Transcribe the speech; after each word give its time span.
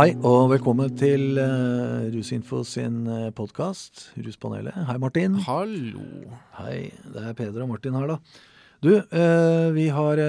Hei 0.00 0.14
og 0.24 0.46
velkommen 0.48 0.94
til 0.96 1.36
uh, 1.36 2.06
Rusinfo 2.08 2.62
sin 2.64 3.02
uh, 3.04 3.26
podkast, 3.36 4.06
Ruspanelet. 4.24 4.72
Hei, 4.88 4.94
Martin. 4.96 5.34
Hallo. 5.44 6.04
Hei, 6.56 6.86
det 7.12 7.24
er 7.28 7.34
Peder 7.36 7.66
og 7.66 7.68
Martin 7.74 7.98
her, 7.98 8.14
da. 8.14 8.16
Du, 8.80 8.94
uh, 8.96 9.66
vi 9.76 9.90
har 9.92 10.22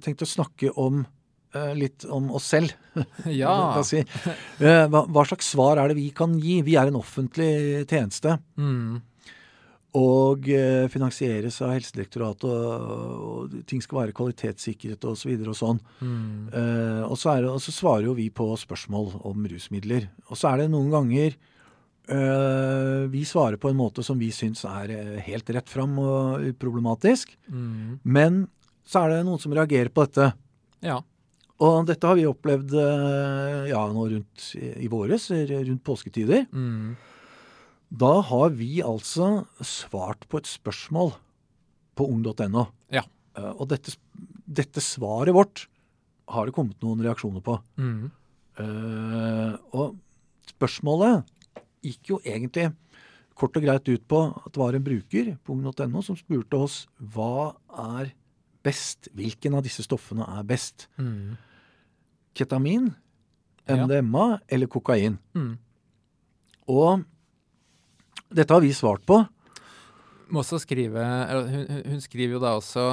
tenkt 0.00 0.24
å 0.24 0.30
snakke 0.30 0.72
om 0.80 1.02
litt 1.76 2.06
om 2.08 2.32
oss 2.32 2.48
selv. 2.54 2.72
Ja. 3.42 3.52
si. 3.90 4.00
hva, 4.56 5.26
slags 5.28 5.52
svar 5.52 5.82
er 5.82 5.92
det 5.92 5.98
vi 6.00 6.08
kan 6.16 6.40
gi? 6.40 6.62
Vi 6.64 6.80
er 6.80 6.88
en 6.88 6.96
offentlig 7.02 7.52
tjeneste. 7.84 8.38
Mm. 8.56 9.02
Og 9.98 10.46
eh, 10.48 10.86
finansieres 10.88 11.58
av 11.60 11.74
Helsedirektoratet, 11.74 12.48
og, 12.48 13.24
og, 13.28 13.56
ting 13.68 13.82
skal 13.84 13.98
være 13.98 14.14
kvalitetssikret 14.16 15.04
osv. 15.04 15.34
Og, 15.34 15.42
så 15.42 15.50
og 15.52 15.58
sånn. 15.58 15.80
Mm. 16.00 16.46
Uh, 16.48 17.02
og, 17.10 17.16
så 17.20 17.34
er, 17.34 17.48
og, 17.50 17.60
så 17.60 17.74
svarer 17.76 18.08
jo 18.08 18.14
vi 18.16 18.30
på 18.32 18.46
spørsmål 18.56 19.18
om 19.28 19.44
rusmidler. 19.52 20.08
Og 20.30 20.40
så 20.40 20.54
er 20.54 20.62
det 20.62 20.70
noen 20.72 20.88
ganger 20.94 21.36
uh, 22.08 23.04
vi 23.12 23.26
svarer 23.28 23.60
på 23.60 23.68
en 23.68 23.80
måte 23.82 24.04
som 24.06 24.16
vi 24.20 24.32
syns 24.32 24.64
er 24.64 24.94
helt 25.28 25.52
rett 25.52 25.68
fram 25.68 26.00
og 26.00 26.48
uproblematisk. 26.54 27.36
Mm. 27.52 28.00
Men 28.00 28.46
så 28.88 29.04
er 29.04 29.18
det 29.18 29.22
noen 29.28 29.44
som 29.44 29.52
reagerer 29.52 29.92
på 29.92 30.08
dette. 30.08 30.32
Ja. 30.80 31.02
Og 31.62 31.84
dette 31.86 32.08
har 32.08 32.16
vi 32.16 32.24
opplevd 32.32 32.72
uh, 32.80 33.68
ja, 33.68 33.84
nå 33.92 34.08
rundt 34.16 34.52
i 34.56 34.88
våres, 34.88 35.28
rundt 35.52 35.84
påsketider. 35.84 36.48
Mm. 36.48 36.96
Da 37.92 38.12
har 38.24 38.54
vi 38.56 38.80
altså 38.84 39.44
svart 39.60 40.24
på 40.30 40.40
et 40.40 40.48
spørsmål 40.48 41.12
på 41.98 42.06
ung.no. 42.08 42.64
Ja. 42.92 43.04
Uh, 43.36 43.52
og 43.52 43.68
dette, 43.72 43.94
dette, 44.48 44.80
svaret 44.84 45.34
vårt 45.36 45.66
har 46.32 46.48
det 46.48 46.54
kommet 46.56 46.80
noen 46.84 47.02
reaksjoner 47.04 47.44
på. 47.44 47.58
Mm. 47.76 48.08
Uh, 48.56 49.52
og 49.76 49.98
spørsmålet 50.54 51.28
gikk 51.84 52.14
jo 52.14 52.20
egentlig 52.24 52.70
kort 53.36 53.56
og 53.58 53.64
greit 53.64 53.88
ut 53.88 54.04
på 54.08 54.24
at 54.30 54.50
det 54.52 54.60
var 54.60 54.76
en 54.76 54.84
bruker 54.86 55.32
på 55.42 55.54
ung.no 55.56 56.02
som 56.04 56.16
spurte 56.16 56.60
oss 56.60 56.82
hva 56.96 57.52
er 57.98 58.12
best, 58.62 59.10
hvilken 59.16 59.56
av 59.58 59.64
disse 59.66 59.84
stoffene 59.84 60.24
er 60.38 60.44
best. 60.46 60.86
Mm. 60.96 61.34
Ketamin, 62.38 62.92
MDMA 63.68 64.26
ja. 64.36 64.42
eller 64.54 64.70
kokain. 64.70 65.18
Mm. 65.36 65.56
Og 66.72 67.02
dette 68.32 68.54
har 68.54 68.64
vi 68.64 68.72
svart 68.76 69.04
på. 69.08 69.20
Skrive, 70.62 71.02
hun, 71.28 71.66
hun, 71.90 71.98
skriver 72.00 72.38
jo 72.38 72.40
da 72.40 72.54
også 72.56 72.84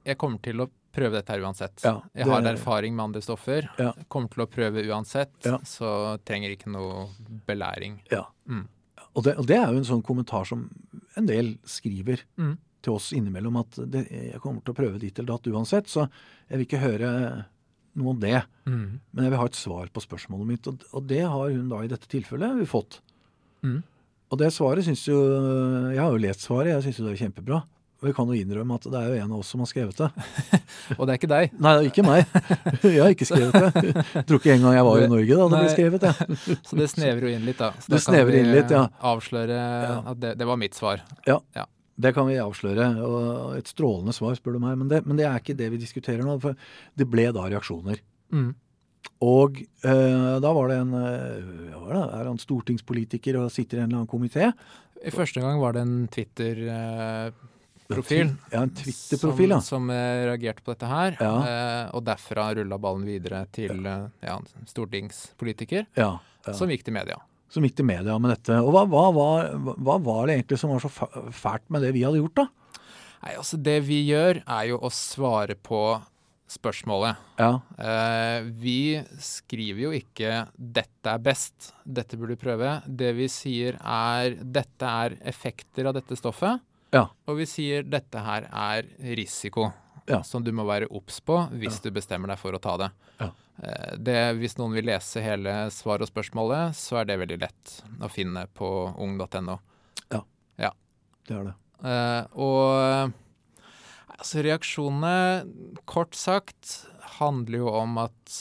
Jeg 0.00 0.16
kommer 0.16 0.40
til 0.40 0.62
å 0.64 0.68
prøve 0.92 1.18
dette 1.18 1.32
her 1.32 1.42
uansett. 1.44 1.82
Ja, 1.84 1.98
det, 2.04 2.22
jeg 2.22 2.30
har 2.30 2.46
erfaring 2.48 2.96
med 2.96 3.04
andre 3.08 3.22
stoffer. 3.24 3.68
Ja. 3.80 3.92
Kommer 4.12 4.32
til 4.32 4.44
å 4.44 4.48
prøve 4.50 4.84
uansett, 4.88 5.34
ja. 5.44 5.58
så 5.66 6.18
trenger 6.24 6.54
ikke 6.54 6.72
noe 6.72 7.06
belæring. 7.48 7.98
Ja. 8.12 8.26
Mm. 8.48 8.66
Og, 9.12 9.22
det, 9.24 9.36
og, 9.36 9.46
det, 9.48 9.58
er 9.58 9.72
jo 9.72 9.80
en 9.80 9.88
sånn 9.88 10.04
kommentar 10.04 10.48
som 10.48 10.66
en 11.18 11.28
del 11.28 11.54
skriver 11.68 12.24
mm. 12.40 12.52
til 12.84 12.96
oss 12.96 13.10
innimellom, 13.16 13.60
at 13.60 13.80
det, 13.92 14.04
jeg 14.10 14.42
kommer 14.44 14.64
til 14.64 14.74
å 14.74 14.80
prøve 14.82 15.00
ditt 15.00 15.20
eller 15.20 15.34
datt 15.34 15.48
uansett, 15.52 15.88
så 15.92 16.06
jeg 16.48 16.58
vil 16.58 16.68
ikke 16.68 16.84
høre 16.84 17.12
noe 18.00 18.12
om 18.14 18.20
det. 18.20 18.38
Mm. 18.64 19.00
Men 19.12 19.26
jeg 19.26 19.34
vil 19.34 19.42
ha 19.42 19.48
et 19.48 19.62
svar 19.62 19.92
på 19.92 20.04
spørsmålet 20.04 20.48
mitt, 20.48 20.68
og, 20.68 20.84
og 20.92 21.08
det 21.08 21.24
har 21.24 21.48
hun 21.52 21.72
da 21.72 21.82
i 21.84 21.90
dette 21.92 22.08
tilfellet 22.12 22.64
fått. 22.68 23.00
Mm. 23.64 23.80
Og 24.32 24.40
det 24.40 24.48
svaret 24.54 24.86
syns 24.86 25.04
jo 25.04 25.18
Jeg 25.92 26.00
har 26.00 26.10
jo 26.10 26.20
lest 26.20 26.46
svaret, 26.46 26.72
jeg 26.72 26.86
syns 26.86 27.00
jo 27.00 27.06
det 27.06 27.14
er 27.14 27.24
kjempebra. 27.26 27.62
Og 28.02 28.08
vi 28.08 28.12
kan 28.16 28.26
jo 28.26 28.34
innrømme 28.34 28.74
at 28.80 28.86
det 28.90 28.98
er 28.98 29.10
jo 29.12 29.18
en 29.22 29.32
av 29.36 29.42
oss 29.44 29.50
som 29.52 29.60
har 29.62 29.68
skrevet 29.70 30.00
det. 30.00 30.08
og 30.98 31.04
det 31.06 31.12
er 31.12 31.18
ikke 31.20 31.28
deg? 31.30 31.52
Nei, 31.62 31.74
det 31.78 31.90
ikke 31.92 32.02
meg. 32.02 32.32
Jeg 32.82 32.98
har 32.98 33.12
ikke 33.14 33.28
skrevet 33.28 33.54
det. 33.54 33.92
Jeg 33.92 34.24
tror 34.26 34.40
ikke 34.40 34.56
engang 34.56 34.74
jeg 34.74 34.86
var 34.88 35.02
i 35.04 35.10
Norge 35.12 35.36
da 35.38 35.46
det 35.52 35.60
ble 35.60 35.68
skrevet. 35.70 36.06
det. 36.08 36.38
Så 36.66 36.78
det 36.80 36.88
snever 36.90 37.28
jo 37.28 37.30
inn 37.30 37.46
litt, 37.46 37.60
da. 37.60 37.70
Så 37.78 37.92
det 37.92 38.00
da 38.00 38.02
snever 38.08 38.38
inn 38.40 38.50
litt, 38.50 38.74
ja. 38.74 38.82
avsløre 39.12 39.60
ja. 39.60 39.94
at 40.00 40.18
det, 40.24 40.34
det, 40.40 40.50
var 40.50 40.58
mitt 40.58 40.74
svar. 40.74 41.04
Ja. 41.28 41.38
ja. 41.54 41.68
Det 42.02 42.10
kan 42.16 42.26
vi 42.26 42.40
avsløre. 42.42 42.88
og 43.06 43.54
Et 43.60 43.70
strålende 43.70 44.16
svar, 44.18 44.34
spør 44.40 44.58
du 44.58 44.64
meg. 44.66 44.80
Men 44.82 44.90
det, 44.90 45.04
men 45.06 45.22
det 45.22 45.28
er 45.28 45.38
ikke 45.38 45.54
det 45.62 45.70
vi 45.76 45.78
diskuterer 45.84 46.26
nå. 46.26 46.40
For 46.42 46.58
det 46.98 47.06
ble 47.12 47.28
da 47.36 47.46
reaksjoner. 47.46 48.02
Mm. 48.34 48.50
Og 49.22 49.60
eh, 49.62 50.36
da 50.42 50.50
var 50.54 50.70
det 50.70 50.78
en 50.82 50.94
ja, 50.94 51.78
var 51.78 51.94
det, 51.94 52.02
Er 52.18 52.30
han 52.30 52.40
stortingspolitiker 52.42 53.38
og 53.38 53.52
sitter 53.54 53.78
i 53.78 53.84
en 53.84 53.90
eller 53.90 54.02
annen 54.02 54.10
komité? 54.10 54.50
I 55.02 55.10
første 55.10 55.42
gang 55.42 55.58
var 55.58 55.74
det 55.74 55.82
en 55.82 56.06
Twitter-profil. 56.12 58.28
Eh, 58.30 58.54
ja, 58.54 58.62
en 58.62 58.74
Twitter-profil, 58.76 59.50
ja. 59.50 59.58
Som, 59.58 59.88
som 59.88 59.94
eh, 59.94 60.26
reagerte 60.28 60.62
på 60.62 60.74
dette 60.74 60.90
her. 60.90 61.16
Ja. 61.18 61.34
Eh, 61.42 61.84
og 61.96 62.04
derfra 62.06 62.48
rulla 62.58 62.78
ballen 62.82 63.06
videre 63.08 63.44
til 63.54 63.82
ja. 63.82 64.38
stortingspolitiker, 64.70 65.88
ja, 65.98 66.12
som 66.52 66.70
gikk 66.70 66.86
til 66.86 66.96
media. 66.96 67.18
Som 67.52 67.66
gikk 67.66 67.76
til 67.82 67.88
media 67.88 68.14
med 68.22 68.36
dette. 68.36 68.54
Og 68.62 68.70
hva, 68.72 68.86
hva, 68.88 69.04
hva, 69.12 69.30
hva 69.76 69.96
var 70.06 70.28
det 70.28 70.38
egentlig 70.38 70.60
som 70.62 70.72
var 70.72 70.84
så 70.84 70.92
fælt 71.34 71.66
med 71.72 71.84
det 71.84 71.92
vi 71.98 72.06
hadde 72.06 72.22
gjort, 72.22 72.44
da? 72.44 72.46
Nei, 73.22 73.36
altså 73.38 73.58
Det 73.62 73.76
vi 73.86 74.00
gjør, 74.08 74.40
er 74.50 74.64
jo 74.72 74.80
å 74.82 74.88
svare 74.90 75.54
på 75.54 75.78
spørsmålet. 76.52 77.20
Ja. 77.40 77.50
Eh, 77.78 78.48
vi 78.60 79.00
skriver 79.18 79.86
jo 79.86 79.92
ikke 79.96 80.46
'dette 80.56 81.14
er 81.14 81.22
best', 81.22 81.72
'dette 81.84 82.18
burde 82.20 82.36
du 82.36 82.42
prøve'. 82.44 82.82
Det 82.86 83.12
vi 83.16 83.28
sier 83.28 83.78
er 83.80 84.36
'dette 84.36 84.82
er 85.04 85.16
effekter 85.24 85.88
av 85.88 85.94
dette 85.94 86.16
stoffet', 86.16 86.60
ja. 86.92 87.08
og 87.26 87.36
vi 87.40 87.46
sier 87.46 87.82
'dette 87.82 88.18
her 88.20 88.48
er 88.52 88.82
risiko'. 89.16 89.72
Ja. 90.06 90.22
Som 90.22 90.42
du 90.42 90.50
må 90.50 90.64
være 90.66 90.90
obs 90.90 91.20
på 91.20 91.36
hvis 91.54 91.78
du 91.80 91.92
bestemmer 91.94 92.26
deg 92.26 92.38
for 92.38 92.52
å 92.52 92.58
ta 92.58 92.76
det. 92.76 92.90
Eh, 93.62 93.96
det. 93.98 94.20
Hvis 94.40 94.56
noen 94.58 94.74
vil 94.74 94.88
lese 94.90 95.22
hele 95.22 95.70
svar 95.70 96.02
og 96.02 96.10
spørsmålet, 96.10 96.76
så 96.76 97.00
er 97.00 97.08
det 97.08 97.20
veldig 97.22 97.40
lett 97.42 97.74
å 98.02 98.10
finne 98.10 98.46
på 98.50 98.68
ung.no. 98.98 99.58
Ja. 100.10 100.22
ja, 100.58 100.72
det 101.28 101.36
er 101.38 101.50
det. 101.50 101.54
Eh, 101.82 102.22
og 102.38 103.12
Altså, 104.18 104.42
reaksjonene, 104.44 105.80
kort 105.88 106.16
sagt, 106.18 106.82
handler 107.18 107.62
jo 107.64 107.72
om 107.72 107.98
at 108.02 108.36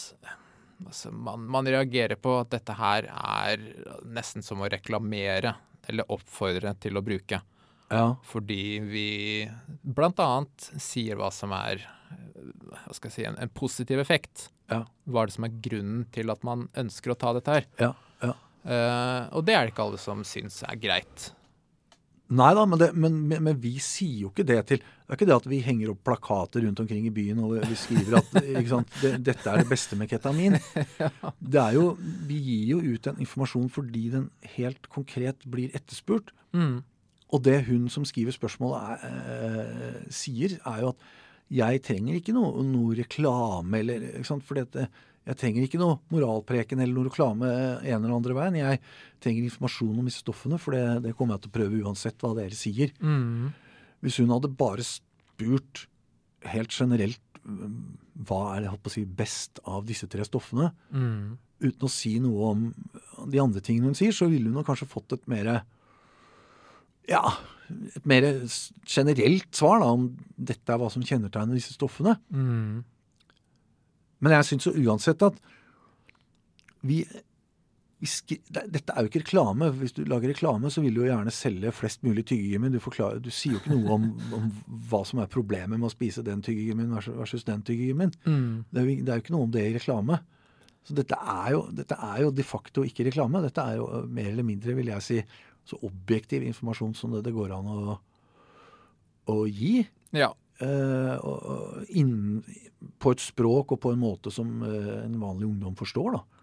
altså, 0.86 1.12
man, 1.12 1.48
man, 1.52 1.70
reagerer 1.70 2.20
på 2.22 2.36
at 2.42 2.52
dette 2.54 2.76
her 2.78 3.08
er 3.12 3.64
nesten 4.06 4.46
som 4.46 4.62
å 4.62 4.70
reklamere 4.72 5.56
eller 5.90 6.12
oppfordre 6.14 6.76
til 6.82 7.00
å 7.00 7.06
bruke. 7.06 7.42
Ja. 7.92 8.06
Fordi 8.24 8.64
vi 8.88 9.08
bl.a. 9.82 10.30
sier 10.80 11.20
hva 11.20 11.32
som 11.34 11.52
er 11.58 11.84
hva 12.72 12.96
skal 12.96 13.10
jeg 13.10 13.16
si, 13.16 13.26
en, 13.28 13.38
en 13.42 13.52
positiv 13.54 14.00
effekt. 14.02 14.48
Ja. 14.72 14.84
Hva 15.10 15.24
er 15.24 15.30
det 15.30 15.36
som 15.36 15.48
er 15.48 15.60
grunnen 15.68 16.06
til 16.16 16.32
at 16.34 16.46
man 16.48 16.68
ønsker 16.80 17.14
å 17.14 17.20
ta 17.20 17.34
dette 17.38 17.60
her? 17.60 17.68
Ja, 17.82 17.92
ja. 18.24 18.38
Uh, 18.62 19.26
og 19.38 19.46
det 19.48 19.56
er 19.58 19.66
det 19.66 19.74
ikke 19.74 19.88
alle 19.88 20.00
som 20.02 20.22
syns 20.28 20.62
er 20.68 20.78
greit. 20.80 21.32
Nei 22.32 22.52
da, 22.56 22.64
men, 22.64 22.80
det, 22.80 22.92
men, 22.96 23.16
men, 23.28 23.42
men, 23.44 23.58
vi 23.60 23.74
sier 23.84 24.26
jo 24.26 24.30
ikke 24.32 24.46
det 24.48 24.60
til 24.70 24.80
Det 24.80 25.12
er 25.12 25.18
ikke 25.18 25.28
det 25.28 25.36
at 25.36 25.48
vi 25.52 25.60
henger 25.66 25.92
opp 25.92 26.04
plakater 26.08 26.64
rundt 26.64 26.80
omkring 26.80 27.10
i 27.10 27.14
byen 27.14 27.42
og 27.44 27.58
vi 27.68 27.80
skriver 27.80 28.22
at 28.22 28.30
sant, 28.70 28.94
det, 29.02 29.18
dette 29.28 29.52
er 29.52 29.60
det 29.60 29.68
beste 29.68 29.98
med 30.00 30.08
ketamin. 30.12 30.56
Det 31.40 31.60
er 31.60 31.76
jo, 31.76 31.98
Vi 32.30 32.38
gir 32.40 32.70
jo 32.76 32.80
ut 32.94 33.12
en 33.12 33.20
informasjon 33.20 33.68
fordi 33.74 34.06
den 34.14 34.30
helt 34.56 34.88
konkret 34.94 35.44
blir 35.52 35.76
etterspurt. 35.76 36.32
Mm. 36.56 36.80
Og 37.32 37.44
det 37.44 37.62
hun 37.68 37.90
som 37.92 38.08
skriver 38.08 38.36
spørsmålet 38.36 39.04
er, 39.04 39.20
eh, 39.36 40.00
sier, 40.12 40.58
er 40.68 40.82
jo 40.84 40.94
at 40.96 41.06
jeg 41.52 41.84
trenger 41.84 42.16
ikke 42.16 42.36
noe, 42.36 42.64
noe 42.64 42.96
reklame 42.96 43.82
eller 43.82 44.04
ikke 44.14 44.30
sant, 44.30 44.46
for 44.48 44.60
dette 44.60 44.88
jeg 45.22 45.38
trenger 45.38 45.66
ikke 45.66 45.80
noe 45.82 46.00
moralpreken 46.10 46.82
eller 46.82 46.96
noe 46.96 47.10
reklame 47.12 47.50
en 47.52 47.98
eller 48.00 48.16
andre 48.16 48.36
veien. 48.38 48.58
Jeg 48.58 48.80
trenger 49.22 49.46
informasjon 49.46 50.00
om 50.02 50.08
disse 50.10 50.24
stoffene, 50.24 50.58
for 50.62 50.74
det, 50.74 50.86
det 51.06 51.14
kommer 51.18 51.38
jeg 51.38 51.44
til 51.44 51.52
å 51.52 51.58
prøve 51.60 51.82
uansett 51.86 52.24
hva 52.26 52.34
dere 52.40 52.58
sier. 52.58 52.94
Mm. 53.04 53.52
Hvis 54.02 54.18
hun 54.22 54.34
hadde 54.34 54.50
bare 54.58 54.86
spurt 54.88 55.86
helt 56.50 56.74
generelt 56.74 57.22
hva 57.42 58.42
er 58.56 58.66
det 58.66 58.94
si, 58.94 59.06
best 59.06 59.62
av 59.70 59.86
disse 59.86 60.10
tre 60.10 60.26
stoffene, 60.26 60.72
mm. 60.94 61.38
uten 61.68 61.86
å 61.86 61.92
si 61.92 62.16
noe 62.22 62.50
om 62.54 62.66
de 63.30 63.42
andre 63.42 63.62
tingene 63.66 63.92
hun 63.92 63.98
sier, 63.98 64.14
så 64.14 64.30
ville 64.30 64.50
hun 64.50 64.66
kanskje 64.66 64.90
fått 64.90 65.18
et 65.18 65.30
mer 65.30 65.52
ja, 67.10 67.22
et 67.70 68.06
mer 68.10 68.26
generelt 68.90 69.54
svar 69.58 69.82
da, 69.82 69.90
om 69.94 70.10
dette 70.38 70.74
er 70.74 70.82
hva 70.82 70.90
som 70.94 71.06
kjennetegner 71.06 71.58
disse 71.58 71.78
stoffene. 71.78 72.18
Mm. 72.34 72.82
Men 74.22 74.38
jeg 74.38 74.48
syns 74.48 74.70
jo 74.70 74.74
uansett 74.86 75.24
at 75.26 75.38
vi, 76.86 77.02
vi 78.02 78.10
Dette 78.50 78.94
er 78.94 79.06
jo 79.06 79.10
ikke 79.12 79.24
reklame. 79.24 79.70
Hvis 79.78 79.96
du 79.98 80.04
lager 80.10 80.32
reklame, 80.32 80.72
så 80.74 80.84
vil 80.84 80.96
du 80.96 81.04
jo 81.04 81.10
gjerne 81.10 81.34
selge 81.34 81.74
flest 81.76 82.02
mulig 82.06 82.26
tyggegummi. 82.30 82.72
Du, 82.74 82.80
du, 82.82 83.32
sier 83.34 83.58
jo 83.58 83.62
ikke 83.62 83.76
noe 83.76 83.98
om, 83.98 84.08
om, 84.38 84.50
hva 84.90 85.04
som 85.08 85.22
er 85.22 85.32
problemet 85.32 85.78
med 85.78 85.90
å 85.90 85.94
spise 85.94 86.26
den 86.26 86.44
tyggegummien 86.46 86.94
versus 87.20 87.46
den 87.48 87.66
tyggegummien. 87.68 88.14
Mm. 88.26 88.64
Det, 88.70 88.86
det, 88.90 89.10
er 89.10 89.20
jo 89.20 89.26
ikke 89.26 89.36
noe 89.38 89.50
om 89.50 89.54
det 89.54 89.68
i 89.68 89.76
reklame. 89.78 90.22
Så 90.88 90.98
dette 90.98 91.18
er, 91.18 91.52
jo, 91.54 91.66
dette 91.78 91.98
er 92.02 92.24
jo 92.24 92.34
de 92.34 92.46
facto 92.46 92.86
ikke 92.86 93.06
reklame. 93.10 93.44
Dette 93.46 93.66
er 93.70 93.78
jo 93.78 93.90
mer 94.10 94.32
eller 94.32 94.46
mindre, 94.48 94.74
vil 94.78 94.90
jeg 94.96 95.06
si, 95.06 95.20
så 95.70 95.78
objektiv 95.86 96.46
informasjon 96.48 96.96
som 96.98 97.14
det, 97.14 97.26
det 97.28 97.36
går 97.36 97.54
an 97.54 97.70
å, 97.70 97.98
å 99.30 99.44
gi. 99.46 99.76
Ja. 100.18 100.32
Uh, 100.62 101.16
og, 101.26 101.88
inn, 101.98 102.44
på 103.02 103.16
et 103.16 103.24
språk 103.24 103.74
og 103.74 103.80
på 103.82 103.94
en 103.96 104.02
måte 104.02 104.34
som 104.34 104.62
uh, 104.62 105.02
en 105.06 105.18
vanlig 105.22 105.48
ungdom 105.50 105.76
forstår. 105.80 106.20
da. 106.20 106.42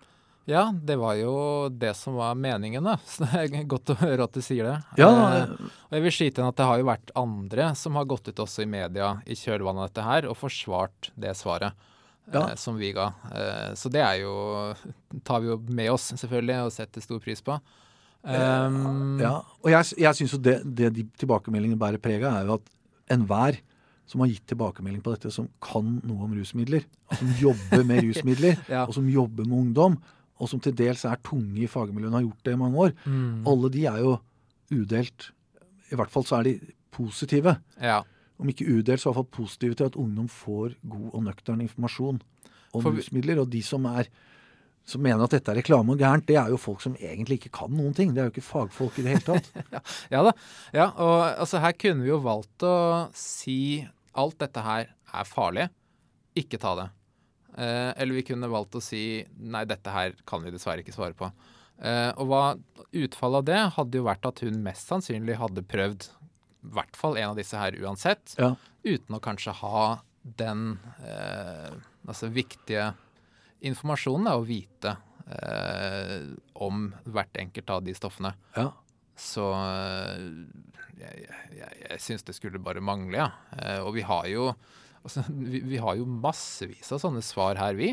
Ja, 0.48 0.62
det 0.72 0.96
var 0.96 1.12
jo 1.20 1.32
det 1.68 1.90
som 1.98 2.14
var 2.16 2.34
meningen, 2.40 2.86
da. 2.88 2.94
Så 3.06 3.26
det 3.26 3.42
er 3.60 3.66
godt 3.68 3.92
å 3.92 3.98
høre 4.00 4.24
at 4.24 4.32
du 4.32 4.40
sier 4.40 4.64
det. 4.64 4.76
Ja, 4.96 5.10
uh, 5.12 5.52
og 5.90 5.98
jeg 5.98 6.06
vil 6.06 6.14
skyte 6.16 6.40
inn 6.40 6.48
at 6.48 6.56
det 6.56 6.68
har 6.70 6.80
jo 6.80 6.88
vært 6.88 7.12
andre 7.20 7.68
som 7.76 7.98
har 8.00 8.08
gått 8.08 8.30
ut 8.30 8.42
også 8.46 8.64
i 8.64 8.70
media 8.70 9.18
i 9.28 9.36
kjølvannet 9.36 9.84
av 9.84 9.90
dette 9.90 10.06
her 10.08 10.30
og 10.30 10.38
forsvart 10.40 11.10
det 11.20 11.36
svaret 11.36 11.76
Ja. 12.32 12.46
eh, 12.50 12.54
som 12.60 12.76
vi 12.80 12.90
ga. 12.96 13.10
Eh, 13.28 13.74
så 13.76 13.92
det 13.92 14.00
er 14.04 14.22
jo 14.22 14.32
tar 15.24 15.44
vi 15.44 15.52
jo 15.52 15.58
med 15.68 15.92
oss, 15.92 16.10
selvfølgelig, 16.16 16.58
og 16.64 16.74
setter 16.74 17.04
stor 17.04 17.20
pris 17.24 17.44
på. 17.44 17.60
Um, 18.28 19.20
ja. 19.22 19.36
Og 19.62 19.70
jeg, 19.72 19.94
jeg 20.00 20.18
syns 20.18 20.34
jo 20.34 20.40
det, 20.42 20.58
det 20.64 20.90
de 20.96 21.04
tilbakemeldingene 21.20 21.78
bærer 21.80 22.02
preg 22.02 22.24
av, 22.26 22.40
er 22.40 22.48
jo 22.48 22.56
at 22.58 22.72
enhver 23.14 23.60
som 24.08 24.22
har 24.24 24.30
gitt 24.32 24.46
tilbakemelding 24.48 25.02
på 25.04 25.12
dette, 25.14 25.30
som 25.34 25.48
kan 25.60 25.98
noe 26.08 26.24
om 26.24 26.32
rusmidler, 26.38 26.86
og 27.10 27.18
som 27.20 27.32
jobber 27.42 27.84
med 27.84 28.02
rusmidler, 28.08 28.56
Ja. 28.68 28.86
og 28.88 28.94
som 28.96 29.08
jobber 29.12 29.44
med 29.44 29.58
ungdom, 29.58 29.98
og 30.40 30.48
som 30.48 30.60
til 30.64 30.72
dels 30.78 31.04
er 31.04 31.18
tunge 31.26 31.64
i 31.64 31.68
fagmiljøene, 31.68 32.14
har 32.16 32.24
gjort 32.28 32.44
det 32.48 32.52
i 32.54 32.60
mange 32.60 32.78
år, 32.86 32.92
Mm. 33.04 33.42
alle 33.46 33.70
de 33.74 33.84
er 33.90 33.98
jo 34.04 34.18
udelt 34.72 35.30
I 35.90 35.96
hvert 35.96 36.10
fall 36.12 36.24
så 36.28 36.38
er 36.40 36.42
de 36.44 36.54
positive. 36.92 37.56
Ja. 37.80 38.02
Om 38.38 38.48
ikke 38.52 38.66
udelt, 38.68 39.00
så 39.00 39.08
i 39.08 39.12
hvert 39.12 39.22
fall 39.22 39.44
positive 39.44 39.74
til 39.74 39.84
at 39.88 39.96
ungdom 39.96 40.28
får 40.28 40.74
god 40.88 41.10
og 41.14 41.22
nøktern 41.24 41.60
informasjon 41.64 42.20
om 42.74 42.82
For 42.82 42.90
rusmidler. 42.92 43.40
Og 43.40 43.48
de 43.50 43.62
som 43.64 43.84
er 43.86 44.04
som 44.88 45.02
mener 45.04 45.20
at 45.24 45.30
dette 45.34 45.50
er 45.52 45.58
reklame 45.60 45.92
og 45.92 45.98
gærent, 46.00 46.24
det 46.28 46.36
er 46.40 46.48
jo 46.48 46.56
folk 46.56 46.80
som 46.80 46.94
egentlig 46.96 47.38
ikke 47.42 47.50
kan 47.58 47.68
noen 47.76 47.92
ting. 47.96 48.14
Det 48.14 48.20
er 48.22 48.28
jo 48.28 48.32
ikke 48.32 48.44
fagfolk 48.46 48.98
i 48.98 49.02
det 49.04 49.10
hele 49.16 49.26
tatt. 49.26 49.50
Ja 50.14 50.22
da. 50.24 50.32
Ja, 50.72 50.86
og 50.96 51.40
altså 51.40 51.60
her 51.60 51.72
kunne 51.76 52.02
vi 52.06 52.08
jo 52.08 52.20
valgt 52.24 52.64
å 52.64 53.08
si 53.16 53.84
alt 54.14 54.38
dette 54.38 54.62
her 54.64 54.88
er 55.14 55.24
farlig, 55.28 55.68
ikke 56.38 56.58
ta 56.62 56.74
det. 56.78 56.88
Eh, 57.58 57.92
eller 57.96 58.14
vi 58.14 58.22
kunne 58.28 58.48
valgt 58.52 58.76
å 58.78 58.82
si 58.84 59.24
nei, 59.38 59.64
dette 59.68 59.90
her 59.90 60.14
kan 60.28 60.42
vi 60.44 60.52
dessverre 60.54 60.84
ikke 60.84 60.94
svare 60.94 61.16
på. 61.18 61.30
Eh, 61.82 62.10
og 62.18 62.26
hva 62.30 62.42
utfallet 62.92 63.38
av 63.42 63.44
det 63.48 63.60
hadde 63.76 63.98
jo 64.00 64.06
vært 64.06 64.26
at 64.26 64.40
hun 64.44 64.62
mest 64.64 64.88
sannsynlig 64.90 65.36
hadde 65.38 65.62
prøvd 65.66 66.08
i 66.08 66.70
hvert 66.74 66.96
fall 66.98 67.16
en 67.16 67.30
av 67.32 67.36
disse 67.38 67.56
her 67.56 67.72
uansett, 67.82 68.34
Ja. 68.38 68.54
uten 68.84 69.14
å 69.14 69.20
kanskje 69.22 69.52
ha 69.60 70.00
den 70.24 70.78
eh, 71.06 71.70
altså 72.06 72.28
viktige 72.34 72.90
informasjonen 73.64 74.26
da, 74.26 74.34
å 74.36 74.44
vite 74.46 74.96
eh, 75.30 76.26
om 76.54 76.88
hvert 77.06 77.38
enkelt 77.40 77.70
av 77.70 77.84
de 77.86 77.94
stoffene. 77.96 78.34
Ja. 78.56 78.72
Så 79.18 79.44
øh, 79.50 80.46
jeg, 80.98 81.28
jeg, 81.58 81.78
jeg 81.90 82.00
syns 82.04 82.22
det 82.26 82.34
skulle 82.38 82.60
bare 82.62 82.80
mangle, 82.84 83.18
ja. 83.18 83.30
Eh, 83.58 83.80
og 83.82 83.94
vi 83.96 84.02
har 84.06 84.26
jo 84.30 84.52
altså, 85.04 85.24
vi, 85.28 85.60
vi 85.74 85.80
har 85.82 85.96
jo 85.98 86.06
massevis 86.06 86.92
av 86.94 87.02
sånne 87.02 87.22
svar 87.26 87.58
her, 87.58 87.74
vi. 87.78 87.92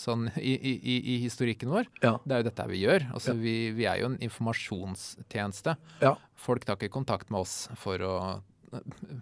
Sånn 0.00 0.30
i, 0.40 0.54
i, 0.56 0.94
i 1.12 1.18
historikken 1.26 1.68
vår. 1.68 1.86
Ja. 2.02 2.14
Det 2.24 2.32
er 2.32 2.40
jo 2.40 2.46
dette 2.48 2.64
vi 2.70 2.78
gjør. 2.86 3.02
Altså, 3.12 3.34
Ja. 3.34 3.40
vi, 3.42 3.54
vi 3.76 3.84
er 3.90 3.98
jo 4.00 4.06
en 4.08 4.18
informasjonstjeneste. 4.24 5.74
Ja. 6.00 6.14
Folk 6.40 6.64
tar 6.64 6.78
ikke 6.80 6.94
kontakt 6.94 7.28
med 7.30 7.42
oss 7.44 7.68
for 7.80 8.00
å 8.02 8.14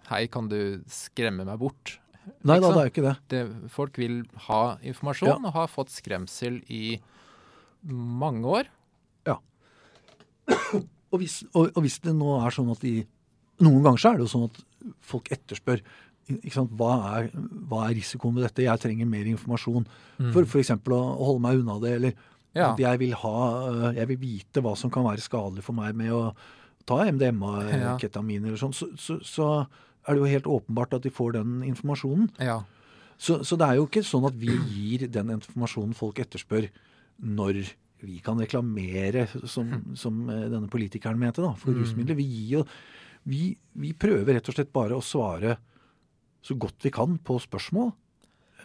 Hei, 0.09 0.23
kan 0.33 0.47
du 0.49 0.79
skremme 0.89 1.43
meg 1.45 1.59
bort? 1.61 1.99
Nei 2.41 2.55
da, 2.63 2.71
det 2.73 2.79
er 2.79 2.87
jo 2.87 2.91
ikke 2.93 3.03
det. 3.05 3.11
Det, 3.29 3.41
folk 3.69 3.99
vil 4.01 4.15
ha 4.47 4.61
informasjon 4.81 5.29
Ja. 5.29 5.35
og 5.37 5.53
har 5.53 5.67
fått 5.69 5.91
skremsel 5.93 6.63
i 6.73 6.95
mange 7.85 8.47
år. 8.63 8.71
Og 11.13 11.21
hvis, 11.21 11.43
og, 11.53 11.69
og 11.75 11.83
hvis 11.85 11.99
det 12.03 12.13
nå 12.17 12.31
er 12.41 12.55
sånn 12.55 12.71
at 12.73 12.81
de 12.83 13.03
Noen 13.63 13.83
ganger 13.85 14.01
så 14.01 14.09
er 14.09 14.17
det 14.17 14.23
jo 14.25 14.31
sånn 14.31 14.47
at 14.49 14.55
folk 15.05 15.29
etterspør 15.31 15.83
hva, 16.73 16.93
er, 17.19 17.27
hva 17.69 17.83
er 17.89 17.97
risikoen 17.99 18.33
ved 18.37 18.47
dette? 18.47 18.63
Jeg 18.65 18.81
trenger 18.81 19.05
mer 19.11 19.27
informasjon 19.29 19.85
for 20.33 20.47
f.eks. 20.47 20.71
Å, 20.73 20.97
å 20.97 21.27
holde 21.27 21.43
meg 21.43 21.59
unna 21.61 21.75
det. 21.83 21.91
Eller 21.99 22.15
Ja. 22.57 22.71
at 22.73 22.79
jeg 22.81 22.99
vil, 23.01 23.13
ha, 23.17 23.35
øh, 23.69 23.95
jeg 23.97 24.07
vil 24.11 24.17
vite 24.21 24.61
hva 24.61 24.73
som 24.77 24.91
kan 24.93 25.03
være 25.05 25.21
skadelig 25.25 25.63
for 25.65 25.73
meg 25.77 25.95
med 25.97 26.11
å 26.13 26.33
ta 26.85 26.99
MDMA, 27.09 27.53
Ja. 27.73 27.93
ketamin 28.01 28.45
eller 28.45 28.57
sånn. 28.61 28.73
Så, 28.73 28.89
så, 28.97 29.19
så 29.25 29.47
er 30.07 30.13
det 30.13 30.19
jo 30.21 30.31
helt 30.33 30.49
åpenbart 30.57 30.93
at 30.97 31.03
de 31.05 31.09
får 31.13 31.33
den 31.37 31.61
informasjonen. 31.69 32.29
Ja. 32.39 32.59
Så, 33.17 33.39
så 33.45 33.55
det 33.57 33.67
er 33.69 33.75
jo 33.79 33.85
ikke 33.87 34.03
sånn 34.05 34.25
at 34.27 34.35
vi 34.37 34.49
gir 34.73 35.07
den 35.13 35.29
informasjonen 35.37 35.93
folk 35.97 36.19
etterspør 36.19 36.69
når 37.21 37.63
vi 38.03 38.19
kan 38.23 38.39
reklamere, 38.41 39.25
som, 39.49 39.73
som 39.97 40.23
eh, 40.29 40.45
denne 40.51 40.69
politikeren 40.71 41.19
mente, 41.19 41.41
da, 41.43 41.53
for 41.59 41.73
rusmidler. 41.77 42.17
Vi, 42.19 42.27
gir 42.51 42.67
vi, 43.23 43.43
vi 43.79 43.93
prøver 43.95 44.35
rett 44.37 44.49
og 44.51 44.57
slett 44.57 44.73
bare 44.75 44.97
å 44.99 45.03
svare 45.03 45.57
så 46.43 46.57
godt 46.59 46.83
vi 46.83 46.91
kan 46.91 47.15
på 47.23 47.37
spørsmål 47.39 47.93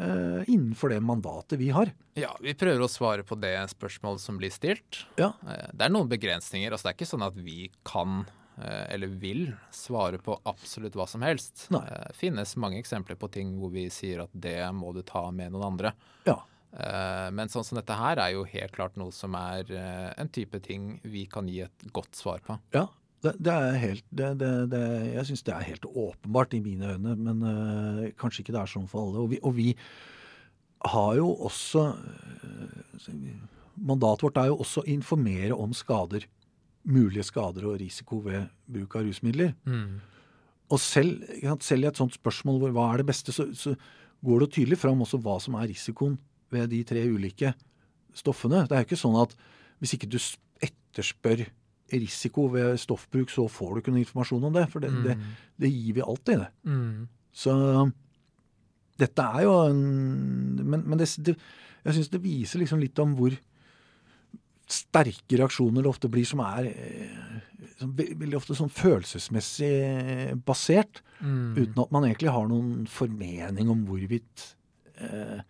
eh, 0.00 0.49
innenfor 0.50 0.90
det 0.90 0.99
mandatet 1.06 1.61
vi 1.61 1.69
har. 1.70 1.93
Ja, 2.19 2.32
vi 2.43 2.55
prøver 2.58 2.82
å 2.82 2.90
svare 2.90 3.23
på 3.26 3.38
det 3.38 3.55
spørsmålet 3.70 4.20
som 4.25 4.38
blir 4.40 4.50
stilt. 4.50 5.05
Ja. 5.20 5.32
Eh, 5.46 5.69
Det 5.79 5.87
er 5.87 5.94
noen 5.94 6.11
begrensninger. 6.11 6.73
altså 6.75 6.88
Det 6.88 6.94
er 6.94 6.99
ikke 6.99 7.12
sånn 7.12 7.26
at 7.29 7.38
vi 7.38 7.69
kan 7.87 8.25
eh, 8.58 8.85
eller 8.96 9.14
vil 9.23 9.52
svare 9.70 10.19
på 10.19 10.40
absolutt 10.50 10.99
hva 10.99 11.06
som 11.06 11.23
helst. 11.23 11.69
Nei. 11.70 11.85
Det 11.87 12.17
finnes 12.19 12.56
mange 12.58 12.81
eksempler 12.82 13.14
på 13.20 13.31
ting 13.31 13.55
hvor 13.62 13.70
vi 13.75 13.87
sier 13.94 14.25
at 14.26 14.35
det 14.35 14.58
må 14.75 14.90
du 14.96 15.05
ta 15.06 15.29
med 15.31 15.55
noen 15.55 15.69
andre. 15.76 15.94
Ja. 16.26 16.40
Eh, 16.76 17.28
Men 17.32 17.48
sånn 17.48 17.64
som 17.64 17.78
dette 17.80 17.96
her 17.96 18.20
er 18.20 18.34
jo 18.36 18.44
helt 18.48 18.74
klart 18.76 18.96
noe 19.00 19.12
som 19.14 19.36
er 19.38 19.68
eh, 19.72 20.08
en 20.20 20.28
type 20.32 20.60
ting 20.64 20.98
vi 21.08 21.24
kan 21.30 21.48
gi 21.48 21.62
et 21.64 21.86
godt 21.96 22.18
svar 22.18 22.42
på. 22.44 22.58
Ja, 22.76 22.86
det, 23.24 23.34
det 23.42 23.54
er 23.54 23.78
helt 23.82 24.04
det, 24.14 24.28
det, 24.38 24.82
Jeg 25.14 25.30
syns 25.30 25.46
det 25.46 25.54
er 25.56 25.68
helt 25.70 25.88
åpenbart 25.88 26.54
i 26.54 26.62
mine 26.62 26.92
øyne, 26.94 27.16
men 27.16 27.42
øh, 27.42 28.02
kanskje 28.20 28.44
ikke 28.44 28.54
det 28.56 28.62
er 28.62 28.72
sånn 28.74 28.88
for 28.90 29.06
alle. 29.08 29.24
Og 29.24 29.32
vi, 29.32 29.40
og 29.42 29.56
vi 29.56 29.70
har 30.92 31.14
jo 31.18 31.32
også 31.48 31.86
øh, 31.94 33.22
Mandatet 33.78 34.24
vårt 34.26 34.38
er 34.40 34.48
jo 34.50 34.56
også 34.58 34.82
å 34.82 34.88
informere 34.90 35.54
om 35.54 35.70
skader. 35.76 36.24
Mulige 36.90 37.22
skader 37.28 37.62
og 37.70 37.76
risiko 37.78 38.16
ved 38.24 38.48
bruk 38.66 38.96
av 38.98 39.04
rusmidler. 39.06 39.52
Og 40.68 40.80
selv, 40.82 41.22
selv 41.62 41.86
i 41.86 41.88
et 41.88 42.00
sånt 42.00 42.16
spørsmål 42.16 42.58
hvor 42.58 42.72
hva 42.74 42.88
er 42.90 43.04
det 43.04 43.06
beste, 43.12 43.30
så, 43.32 43.46
så 43.54 43.76
går 44.26 44.42
det 44.42 44.48
tydelig 44.56 44.80
fram 44.82 45.04
også 45.06 45.20
hva 45.22 45.37
som 45.40 45.54
er 45.60 45.70
risikoen 45.70 46.18
ved 46.55 46.71
de 46.73 46.83
tre 46.88 47.05
ulike 47.09 47.52
stoffene. 48.17 48.64
Det 48.67 48.76
er 48.76 48.85
jo 48.85 48.88
ikke 48.88 49.00
sånn 49.00 49.19
at 49.21 49.35
hvis 49.78 49.95
ikke 49.95 50.11
du 50.11 50.19
etterspør 50.64 51.45
risiko 51.93 52.49
ved 52.52 52.76
stoffbruk, 52.81 53.31
så 53.33 53.47
får 53.49 53.71
du 53.71 53.81
ikke 53.81 53.95
noe 53.95 54.02
informasjon 54.02 54.49
om 54.50 54.57
det. 54.57 54.67
For 54.73 54.85
det, 54.85 54.90
det, 55.07 55.17
det 55.61 55.73
gir 55.73 55.97
vi 55.97 56.05
alltid, 56.05 56.45
det. 56.45 56.50
Mm. 56.69 57.07
Så 57.33 57.55
dette 58.99 59.25
er 59.38 59.45
jo 59.47 59.52
en 59.69 59.83
Men, 60.59 60.83
men 60.83 60.99
det, 60.99 61.07
jeg 61.07 61.95
syns 61.95 62.11
det 62.12 62.25
viser 62.25 62.61
liksom 62.61 62.81
litt 62.83 62.99
om 62.99 63.14
hvor 63.19 63.37
sterke 64.69 65.38
reaksjoner 65.38 65.85
det 65.85 65.88
ofte 65.88 66.11
blir, 66.12 66.26
som 66.28 66.43
er 66.45 66.67
eh, 66.69 67.38
som 67.78 67.95
veldig 67.97 68.37
ofte 68.37 68.57
sånn 68.59 68.73
følelsesmessig 68.75 70.35
basert. 70.47 71.00
Mm. 71.23 71.55
Uten 71.57 71.83
at 71.85 71.95
man 71.95 72.09
egentlig 72.09 72.35
har 72.35 72.50
noen 72.50 72.85
formening 72.90 73.71
om 73.73 73.87
hvorvidt 73.88 74.50
eh, 75.00 75.40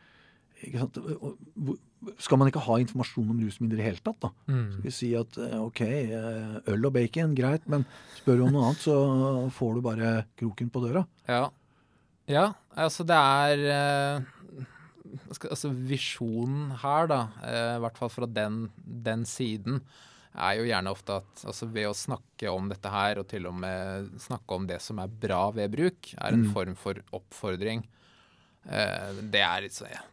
Skal 2.22 2.38
man 2.40 2.48
ikke 2.50 2.62
ha 2.62 2.76
informasjon 2.82 3.30
om 3.32 3.38
rusmidler 3.42 3.78
i 3.78 3.82
det 3.82 3.86
hele 3.88 4.02
tatt, 4.06 4.18
da? 4.22 4.30
Mm. 4.50 4.64
Skal 4.74 4.86
vi 4.86 4.92
si 4.94 5.08
at 5.18 5.38
eh, 5.42 5.54
ok, 5.58 5.80
eh, 5.82 6.56
øl 6.74 6.86
og 6.88 6.94
bacon, 6.94 7.34
greit, 7.38 7.64
men 7.70 7.84
spør 8.20 8.38
du 8.40 8.44
om 8.46 8.52
noe 8.54 8.68
annet, 8.68 8.82
så 8.86 8.96
får 9.54 9.74
du 9.78 9.80
bare 9.86 10.12
kroken 10.38 10.70
på 10.74 10.82
døra. 10.86 11.02
Ja. 11.28 11.44
ja, 12.30 12.44
altså 12.78 13.06
det 13.08 13.18
er 13.18 13.64
eh, 13.76 14.34
Altså 15.48 15.70
visjonen 15.72 16.74
her, 16.82 17.06
da, 17.08 17.18
i 17.48 17.78
hvert 17.80 17.96
fall 17.96 18.10
fra 18.12 18.26
den, 18.28 18.66
den 18.84 19.22
siden, 19.24 19.78
er 20.36 20.58
jo 20.58 20.66
gjerne 20.68 20.92
ofte 20.92 21.14
at 21.22 21.44
altså 21.48 21.64
ved 21.72 21.86
å 21.88 21.94
snakke 21.96 22.50
om 22.52 22.68
dette 22.68 22.90
her, 22.92 23.16
og 23.22 23.24
til 23.30 23.48
og 23.48 23.56
med 23.56 24.10
snakke 24.20 24.58
om 24.58 24.66
det 24.68 24.76
som 24.84 25.00
er 25.00 25.08
bra 25.24 25.46
ved 25.56 25.72
bruk, 25.72 26.10
er 26.12 26.36
en 26.36 26.44
Mm. 26.44 26.52
form 26.52 26.76
for 26.76 27.00
oppfordring. 27.16 27.86
Det 28.68 29.40
er 29.40 29.68
sånn 29.72 29.88
ja, 29.94 30.04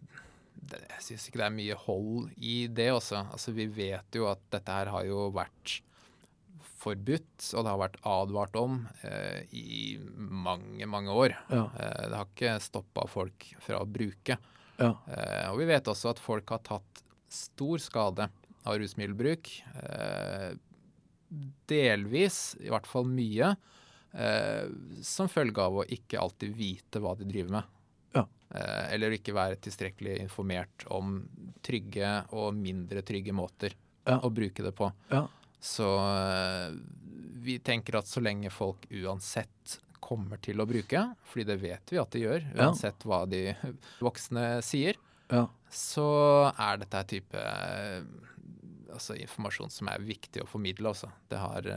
Jeg 0.89 1.01
syns 1.07 1.27
ikke 1.29 1.39
det 1.41 1.47
er 1.47 1.55
mye 1.57 1.75
hold 1.85 2.29
i 2.37 2.55
det 2.67 2.89
også. 2.93 3.23
Altså 3.31 3.53
vi 3.55 3.65
vet 3.67 4.17
jo 4.17 4.27
at 4.31 4.41
dette 4.53 4.71
her 4.79 4.91
har 4.93 5.05
jo 5.07 5.29
vært 5.35 5.79
forbudt, 6.85 7.47
og 7.57 7.63
det 7.65 7.71
har 7.71 7.79
vært 7.81 7.95
advart 8.05 8.57
om 8.61 8.75
eh, 9.07 9.41
i 9.57 9.95
mange, 10.17 10.85
mange 10.89 11.09
år. 11.13 11.33
Ja, 11.49 11.63
Eh, 11.73 12.03
det 12.11 12.19
har 12.19 12.27
ikke 12.29 12.55
stoppa 12.61 13.07
folk 13.09 13.47
fra 13.63 13.79
å 13.81 13.87
bruke. 13.89 14.37
ja, 14.77 14.91
Eh, 15.07 15.47
og 15.51 15.57
vi 15.61 15.65
vet 15.71 15.87
også 15.87 16.11
at 16.13 16.19
folk 16.21 16.49
har 16.53 16.59
tatt 16.67 17.01
stor 17.31 17.77
skade 17.81 18.29
av 18.65 18.77
rusmiddelbruk. 18.81 19.49
Eh, 19.81 20.53
delvis, 21.69 22.55
i 22.61 22.69
hvert 22.69 22.87
fall 22.87 23.07
mye, 23.09 23.55
eh, 24.13 24.67
som 25.01 25.27
følge 25.31 25.57
av 25.63 25.81
å 25.81 25.87
ikke 25.89 26.19
alltid 26.21 26.53
vite 26.55 27.01
hva 27.01 27.15
de 27.17 27.25
driver 27.27 27.57
med. 27.59 27.63
Ja. 28.15 28.25
Eh, 28.55 28.93
eller 28.95 29.15
ikke 29.17 29.33
være 29.35 29.57
tilstrekkelig 29.61 30.17
informert 30.23 30.85
om 30.95 31.17
trygge 31.65 32.11
og 32.37 32.53
mindre 32.57 33.03
trygge 33.05 33.33
måter 33.35 33.75
Ja. 34.05 34.19
å 34.21 34.29
bruke 34.29 34.63
det 34.63 34.75
på. 34.77 34.91
ja. 35.11 35.25
Så 35.65 35.85
eh, 35.97 36.75
vi 37.41 37.55
tenker 37.59 37.95
at 37.97 38.05
så 38.09 38.21
lenge 38.21 38.51
folk 38.53 38.85
uansett 38.91 39.79
kommer 39.99 40.37
til 40.37 40.61
å 40.61 40.65
bruke, 40.69 40.99
fordi 41.25 41.45
det 41.49 41.55
vet 41.63 41.89
vi 41.93 41.97
at 41.97 42.11
de 42.13 42.19
gjør, 42.21 42.43
uansett 42.59 43.01
hva 43.09 43.23
de 43.29 43.39
voksne 44.05 44.43
sier, 44.65 44.99
ja. 45.33 45.47
så 45.73 46.05
er 46.53 46.77
dette 46.83 47.01
en 47.01 47.09
type 47.09 47.41
altså, 48.93 49.15
informasjon 49.17 49.73
som 49.73 49.89
er 49.89 50.05
viktig 50.05 50.43
å 50.43 50.49
formidle 50.49 50.91
også. 50.93 51.09
Det 51.31 51.41
har, 51.41 51.69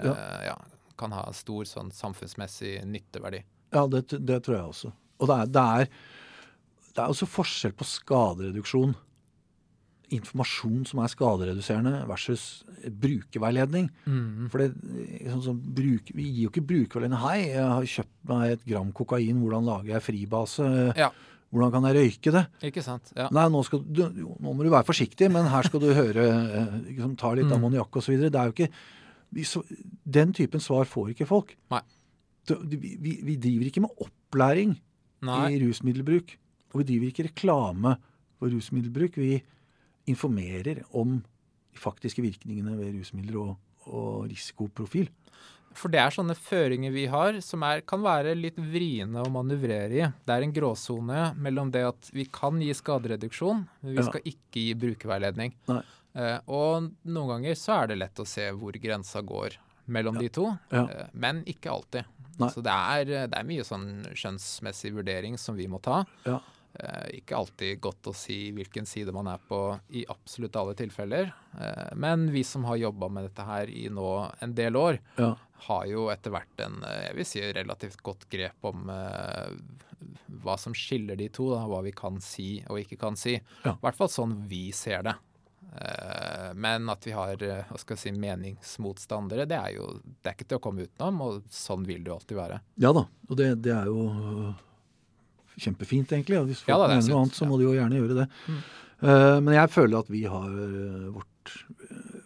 kan 1.01 1.17
ha 1.17 1.25
stor 1.37 1.65
sånn 1.69 1.93
samfunnsmessig 1.95 2.79
nytteverdi. 2.89 3.41
Ja, 3.73 3.87
det, 3.89 4.05
det 4.21 4.43
tror 4.45 4.59
jeg 4.59 4.73
også. 4.75 4.93
Og 5.19 5.31
det 5.31 5.39
er, 5.43 5.53
det, 5.57 5.65
er, 5.65 5.91
det 6.99 7.05
er 7.05 7.13
også 7.13 7.29
forskjell 7.31 7.77
på 7.79 7.87
skadereduksjon. 7.87 8.97
Informasjon 10.17 10.87
som 10.89 11.03
er 11.05 11.11
skadereduserende 11.13 12.01
versus 12.09 12.65
brukerveiledning. 12.83 13.87
Mm. 14.09 14.49
For 14.51 14.65
sånn 14.67 15.45
som 15.45 15.61
bruk, 15.63 16.11
Vi 16.17 16.27
gir 16.27 16.49
jo 16.49 16.51
ikke 16.51 16.67
brukerveiledning. 16.67 17.21
'Hei, 17.23 17.53
jeg 17.55 17.69
har 17.71 17.91
kjøpt 17.95 18.31
meg 18.33 18.53
et 18.57 18.65
gram 18.67 18.91
kokain. 18.91 19.39
Hvordan 19.39 19.69
lager 19.69 19.95
jeg 19.95 20.07
fribase?' 20.09 20.97
Ja. 20.99 21.13
Hvordan 21.49 21.71
kan 21.73 21.87
jeg 21.89 21.97
røyke 21.97 22.33
det? 22.35 22.43
Ikke 22.69 22.83
sant, 22.85 23.13
ja. 23.17 23.31
Nei, 23.33 23.47
nå, 23.49 23.63
du, 23.89 24.03
nå, 24.13 24.53
må 24.53 24.65
du 24.65 24.69
være 24.69 24.85
forsiktig, 24.85 25.31
men 25.33 25.47
her 25.49 25.65
skal 25.65 25.81
du 25.81 25.95
høre 26.01 26.27
liksom, 26.85 27.15
Ta 27.17 27.33
litt 27.33 27.49
mm. 27.49 27.55
ammoniakk 27.57 28.01
osv. 28.03 28.19
Det 28.21 28.35
er 28.35 28.51
jo 28.51 28.57
ikke 28.57 28.69
Den 30.05 30.35
typen 30.37 30.61
svar 30.61 30.85
får 30.85 31.15
ikke 31.15 31.29
folk. 31.29 31.55
Nei. 31.73 31.81
Vi, 32.49 32.97
vi, 33.01 33.15
vi 33.25 33.37
driver 33.37 33.71
ikke 33.71 33.85
med 33.85 34.05
opplæring 34.05 34.77
Nei. 35.25 35.41
i 35.55 35.63
rusmiddelbruk. 35.65 36.37
Og 36.73 36.83
vi 36.83 36.89
driver 36.91 37.13
ikke 37.13 37.29
reklame 37.31 37.97
for 38.39 38.53
rusmiddelbruk. 38.53 39.19
Vi 39.21 39.39
informerer 40.09 40.85
om 40.97 41.19
de 41.73 41.81
faktiske 41.81 42.25
virkningene 42.25 42.77
ved 42.79 42.97
rusmidler 42.99 43.41
og, 43.43 43.57
og 43.89 44.29
risikoprofil. 44.31 45.09
For 45.77 45.93
det 45.93 46.01
er 46.01 46.15
sånne 46.15 46.35
føringer 46.35 46.93
vi 46.95 47.05
har 47.11 47.39
som 47.45 47.63
er, 47.67 47.85
kan 47.87 48.03
være 48.03 48.35
litt 48.39 48.57
vriene 48.59 49.23
å 49.23 49.31
manøvrere 49.33 49.95
i. 49.95 50.09
Det 50.27 50.35
er 50.35 50.45
en 50.45 50.55
gråsone 50.55 51.29
mellom 51.39 51.71
det 51.75 51.85
at 51.91 52.11
vi 52.15 52.27
kan 52.33 52.59
gi 52.63 52.73
skadereduksjon, 52.75 53.63
men 53.83 53.95
vi 53.95 54.01
ja. 54.01 54.07
skal 54.09 54.27
ikke 54.27 54.65
gi 54.65 54.75
brukerveiledning. 54.81 55.55
Eh, 55.69 56.37
og 56.51 56.89
noen 57.07 57.33
ganger 57.35 57.59
så 57.59 57.83
er 57.83 57.93
det 57.93 58.01
lett 58.03 58.23
å 58.23 58.27
se 58.29 58.49
hvor 58.57 58.79
grensa 58.81 59.23
går 59.23 59.59
mellom 59.93 60.19
ja. 60.19 60.25
de 60.25 60.33
to, 60.41 60.49
ja. 60.73 60.85
eh, 60.85 61.13
men 61.15 61.45
ikke 61.49 61.73
alltid. 61.73 62.15
Nei. 62.39 62.51
Så 62.55 62.63
det 62.63 62.75
er, 62.75 63.09
det 63.31 63.35
er, 63.35 63.47
mye 63.47 63.67
sånn 63.67 63.89
skjønnsmessig 64.17 64.93
vurdering 64.95 65.39
som 65.41 65.57
vi 65.59 65.67
må 65.71 65.81
ta. 65.83 66.05
Ja. 66.27 66.39
Eh, 66.79 67.19
ikke 67.19 67.35
alltid 67.35 67.81
godt 67.83 68.07
å 68.07 68.15
si 68.15 68.53
hvilken 68.55 68.87
side 68.87 69.11
man 69.15 69.27
er 69.33 69.41
på 69.49 69.59
i 69.99 70.05
absolutt 70.13 70.55
alle 70.61 70.77
tilfeller. 70.79 71.33
Eh, 71.59 71.89
men 71.99 72.29
vi 72.31 72.45
som 72.47 72.69
har 72.69 72.79
jobba 72.79 73.09
med 73.11 73.27
dette 73.27 73.47
her 73.49 73.71
i 73.73 73.89
nå 73.91 74.11
en 74.39 74.55
del 74.55 74.79
år, 74.79 75.01
ja. 75.19 75.33
har 75.67 75.89
jo 75.91 76.07
etter 76.13 76.35
hvert 76.35 76.63
en 76.63 76.79
eh, 76.87 77.09
jeg 77.09 77.17
vil 77.19 77.29
si, 77.33 77.43
relativt 77.57 78.03
godt 78.07 78.29
grep 78.31 78.69
om 78.71 78.93
hva 80.45 80.55
som 80.61 80.77
skiller 80.77 81.19
de 81.19 81.27
to. 81.35 81.49
Da, 81.57 81.65
hva 81.67 81.83
vi 81.83 81.95
kan 81.97 82.21
si 82.23 82.61
og 82.69 82.79
ikke 82.85 83.01
kan 83.01 83.19
si. 83.19 83.41
I 83.41 83.75
hvert 83.83 83.99
fall 83.99 84.13
sånn 84.13 84.39
vi 84.51 84.69
ser 84.77 85.03
det. 85.09 85.17
Men 86.57 86.89
at 86.89 87.05
vi 87.05 87.13
har 87.13 87.37
hva 87.37 87.77
skal 87.77 87.99
jeg 87.99 88.01
si, 88.01 88.13
meningsmotstandere, 88.17 89.45
det 89.51 89.59
er 89.59 89.75
jo 89.77 89.91
det 90.07 90.31
er 90.31 90.39
ikke 90.39 90.47
til 90.49 90.61
å 90.61 90.63
komme 90.65 90.87
utenom, 90.87 91.21
og 91.27 91.51
sånn 91.53 91.85
vil 91.87 92.01
det 92.07 92.11
jo 92.11 92.17
alltid 92.17 92.39
være. 92.39 92.63
Ja 92.81 92.95
da, 92.97 93.05
og 93.29 93.39
det, 93.39 93.51
det 93.67 93.75
er 93.75 93.91
jo 93.91 94.07
kjempefint, 95.61 96.13
egentlig. 96.15 96.41
Hvis 96.51 96.65
folk 96.65 96.75
ja, 96.75 96.81
da, 96.83 96.91
mener 96.95 97.09
noe 97.13 97.25
annet, 97.25 97.39
så 97.39 97.49
må 97.49 97.59
de 97.59 97.69
jo 97.69 97.75
gjerne 97.77 98.01
gjøre 98.01 98.21
det. 98.23 98.29
Mm. 98.49 98.61
Uh, 98.99 99.37
men 99.47 99.53
jeg 99.55 99.71
føler 99.71 99.99
at 100.01 100.09
vi 100.11 100.25
har 100.27 100.55
vårt 101.15 101.53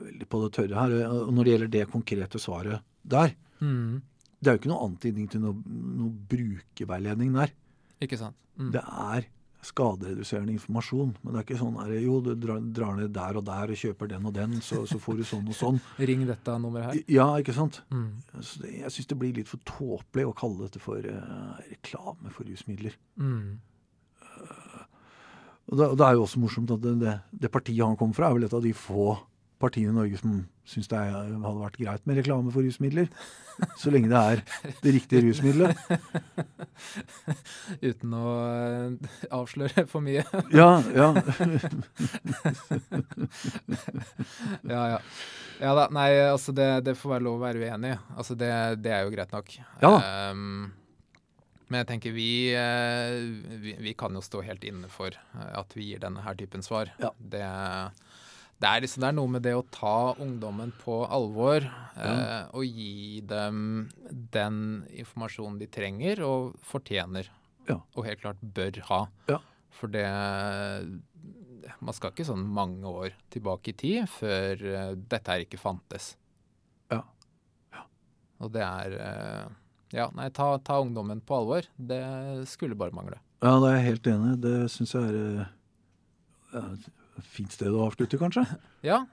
veldig 0.02 0.28
på 0.28 0.40
det 0.44 0.52
tørre 0.56 0.78
her. 0.78 0.96
Og 1.10 1.34
når 1.34 1.44
det 1.44 1.54
gjelder 1.54 1.72
det 1.76 1.90
konkrete 1.92 2.40
svaret 2.42 2.82
der, 3.02 3.34
mm. 3.60 4.00
det 4.40 4.50
er 4.50 4.56
jo 4.56 4.62
ikke 4.62 4.72
noe 4.72 4.88
antydning 4.88 5.28
til 5.30 5.44
noe, 5.44 5.56
noe 5.98 6.12
brukerveiledning 6.32 7.34
der. 7.36 7.54
Ikke 8.02 8.18
sant. 8.20 8.36
Mm. 8.58 8.72
Det 8.74 8.82
er 8.82 9.28
skadereduserende 9.62 10.54
informasjon. 10.56 11.12
Men 11.22 11.34
det 11.34 11.40
er 11.40 11.46
ikke 11.46 11.60
sånn 11.60 11.78
her, 11.78 11.92
jo, 12.02 12.18
du 12.24 12.32
drar 12.34 12.96
ned 12.98 13.12
der 13.14 13.38
og 13.38 13.44
der 13.46 13.72
og 13.72 13.78
kjøper 13.78 14.10
den 14.10 14.28
og 14.28 14.34
den, 14.36 14.56
så, 14.64 14.82
så 14.90 14.98
får 15.02 15.20
du 15.20 15.24
sånn 15.28 15.48
og 15.48 15.58
sånn. 15.58 15.80
Ring 16.10 16.24
dette 16.28 16.56
nummeret 16.58 16.88
her. 16.88 17.02
Ja, 17.12 17.28
ikke 17.38 17.54
sant. 17.56 17.82
Mm. 17.94 18.08
Det, 18.32 18.72
jeg 18.80 18.94
syns 18.94 19.10
det 19.12 19.18
blir 19.20 19.36
litt 19.38 19.50
for 19.50 19.62
tåpelig 19.68 20.26
å 20.28 20.36
kalle 20.36 20.66
dette 20.66 20.82
for 20.82 20.98
uh, 21.06 21.60
reklame 21.70 22.34
for 22.34 22.48
rusmidler. 22.50 22.96
Mm. 23.22 23.60
Uh, 24.18 24.80
og, 25.70 25.76
det, 25.78 25.86
og, 25.86 25.98
det, 26.00 26.08
er 26.08 26.18
jo 26.18 26.24
også 26.26 26.42
morsomt 26.42 26.74
at 26.74 26.82
det, 26.82 26.96
det, 27.04 27.18
det 27.46 27.52
partiet 27.54 27.86
han 27.86 27.98
kommer 28.00 28.18
fra, 28.18 28.32
er 28.32 28.40
vel 28.40 28.48
et 28.50 28.58
av 28.58 28.66
de 28.66 28.74
få 28.76 29.12
partiene 29.62 29.94
i 29.94 29.98
Norge 30.00 30.18
som 30.18 30.40
syns 30.66 30.90
det 30.90 30.98
hadde 30.98 31.58
vært 31.60 31.78
greit 31.78 32.06
med 32.08 32.18
reklame 32.18 32.50
for 32.54 32.66
rusmidler. 32.66 33.08
Så 33.78 33.92
lenge 33.94 34.10
det 34.10 34.18
er 34.18 34.42
det 34.82 34.94
riktige 34.96 35.22
rusmiddelet. 35.28 35.78
Uten 37.88 38.14
å 38.16 38.32
eh, 38.48 38.90
avsløre 39.34 39.84
for 39.90 40.00
mye. 40.04 40.24
ja, 40.60 40.70
ja. 40.94 41.08
ja, 44.74 44.82
ja. 44.96 45.00
Ja 45.62 45.72
da, 45.78 45.84
nei, 45.94 46.10
altså 46.26 46.50
det, 46.56 46.68
det, 46.88 46.94
får 46.98 47.10
være 47.16 47.26
lov 47.28 47.36
å 47.38 47.44
være 47.44 47.60
uenig. 47.62 47.94
Altså 48.16 48.32
det, 48.38 48.52
det 48.82 48.92
er 48.96 49.02
jo 49.06 49.14
greit 49.14 49.32
nok. 49.34 49.48
Ja 49.82 49.92
um, 50.32 50.62
men 51.72 51.78
jeg 51.80 51.88
tenker 51.88 52.12
vi, 52.12 52.52
eh, 52.52 53.32
vi, 53.62 53.72
vi, 53.80 53.92
kan 53.96 54.12
jo 54.12 54.20
stå 54.20 54.42
helt 54.44 54.60
inne 54.68 54.90
for 54.92 55.08
at 55.32 55.72
vi 55.72 55.88
gir 55.88 56.02
denne 56.02 56.20
her 56.20 56.36
typen 56.36 56.60
svar. 56.60 56.92
Ja. 57.00 57.08
Det 57.16 57.40
det 58.62 58.70
er, 58.70 58.82
liksom, 58.84 59.02
det 59.02 59.08
er, 59.08 59.16
noe 59.16 59.30
med 59.32 59.42
det 59.42 59.56
å 59.58 59.64
ta 59.74 60.12
ungdommen 60.22 60.70
på 60.84 61.00
alvor 61.10 61.64
ja. 61.64 61.72
eh, 61.96 62.44
og 62.54 62.62
gi 62.62 63.18
dem 63.26 63.88
den 64.34 64.58
informasjonen 64.90 65.60
de 65.60 65.68
trenger 65.70 66.22
og 66.26 66.58
fortjener. 66.66 67.28
Ja. 67.68 67.78
Og 67.94 68.06
helt 68.08 68.22
klart 68.22 68.42
bør 68.42 68.80
ha. 68.88 69.00
Ja. 69.30 69.38
For 69.72 69.92
det 69.92 70.04
Man 71.80 71.94
skal 71.94 72.10
ikke 72.10 72.26
sånn 72.26 72.42
mange 72.52 72.90
år 72.90 73.14
tilbake 73.32 73.70
i 73.70 73.76
tid 73.78 74.10
før 74.10 74.62
uh, 74.66 74.92
dette 74.96 75.30
her 75.30 75.44
ikke 75.44 75.60
fantes. 75.60 76.16
Ja. 76.90 77.04
Og 78.42 78.50
det 78.54 78.64
er 78.66 78.96
uh, 78.98 79.52
Ja, 79.94 80.08
nei, 80.16 80.30
ta, 80.34 80.56
ta, 80.64 80.80
ungdommen 80.82 81.22
på 81.22 81.38
alvor. 81.38 81.68
Det 81.76 82.02
skulle 82.50 82.78
bare 82.78 82.96
mangle. 82.96 83.20
Ja, 83.44 83.58
det 83.62 83.70
er 83.70 83.76
jeg 83.76 83.88
helt 83.90 84.10
enig 84.10 84.32
i. 84.32 84.40
Det 84.42 84.56
syns 84.72 84.94
jeg 84.96 85.22
er 86.52 86.66
et 86.72 86.90
fint 87.28 87.52
sted 87.54 87.72
å 87.72 87.86
avslutte, 87.88 88.20
kanskje? 88.20 88.46
Ja. 88.90 89.04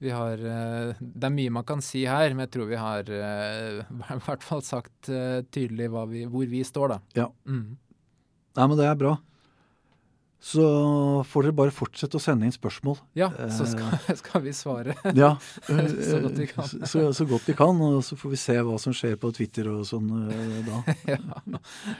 Vi 0.00 0.10
har, 0.10 0.32
eh, 0.32 0.94
det 1.00 1.26
er 1.28 1.32
mye 1.34 1.52
man 1.52 1.64
kan 1.68 1.82
si 1.84 2.06
her, 2.08 2.32
men 2.32 2.46
jeg 2.46 2.54
tror 2.54 2.68
vi 2.70 2.78
har 2.80 3.08
eh, 3.12 3.80
i 4.16 4.20
hvert 4.24 4.44
fall 4.44 4.62
sagt 4.64 5.10
eh, 5.12 5.42
tydelig 5.52 5.90
vi, 6.08 6.22
hvor 6.24 6.46
vi 6.48 6.62
står, 6.64 6.94
da. 6.94 7.00
Ja. 7.18 7.26
Mm. 7.44 7.74
Nei, 8.56 8.64
men 8.64 8.78
det 8.80 8.86
er 8.88 8.96
bra. 9.00 9.18
Så 10.40 10.62
får 11.28 11.44
dere 11.44 11.52
bare 11.52 11.72
fortsette 11.76 12.16
å 12.16 12.22
sende 12.24 12.48
inn 12.48 12.54
spørsmål. 12.54 12.96
Ja, 13.12 13.26
så 13.52 13.66
skal, 13.68 13.92
skal 14.22 14.40
vi 14.40 14.54
svare 14.56 14.94
ja, 15.12 15.34
så 15.68 16.20
godt 16.24 16.40
vi 16.40 16.46
kan. 16.48 16.64
Så, 16.64 17.02
så, 17.12 17.26
godt 17.28 17.50
vi 17.50 17.54
kan, 17.58 17.82
og 17.84 17.98
så 18.06 18.16
får 18.16 18.32
vi 18.32 18.40
se 18.40 18.56
hva 18.56 18.78
som 18.80 18.94
skjer 18.96 19.18
på 19.20 19.34
Twitter 19.36 19.68
og 19.68 19.82
sånn 19.84 20.08
da. 20.64 20.80
ja. 21.12 21.18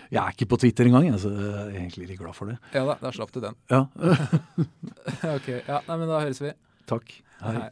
Jeg 0.08 0.22
er 0.22 0.32
ikke 0.32 0.48
på 0.54 0.60
Twitter 0.64 0.88
engang, 0.88 1.10
så 1.20 1.34
jeg 1.34 1.52
er 1.66 1.76
egentlig 1.82 2.14
litt 2.14 2.22
glad 2.22 2.38
for 2.38 2.48
det. 2.48 2.56
Ja 2.72 2.86
da, 2.88 2.96
da 3.04 3.12
slapp 3.12 3.36
du 3.36 3.42
den. 3.44 3.60
Ja. 3.68 3.82
ok. 5.36 5.52
Ja, 5.68 5.82
nei, 5.84 6.00
men 6.00 6.08
da 6.08 6.22
høres 6.24 6.40
vi. 6.40 6.54
Takk. 6.88 7.12
Hei. 7.44 7.54
Hei. 7.58 7.68